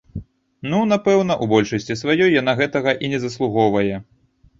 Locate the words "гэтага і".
2.61-3.11